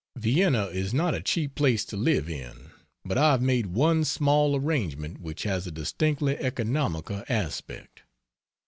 Vienna 0.15 0.65
is 0.65 0.95
not 0.95 1.13
a 1.13 1.21
cheap 1.21 1.53
place 1.53 1.85
to 1.85 1.95
live 1.95 2.27
in, 2.27 2.71
but 3.05 3.19
I 3.19 3.33
have 3.33 3.41
made 3.43 3.67
one 3.67 4.03
small 4.03 4.55
arrangement 4.55 5.19
which: 5.21 5.43
has 5.43 5.67
a 5.67 5.71
distinctly 5.71 6.35
economical 6.39 7.23
aspect. 7.29 8.01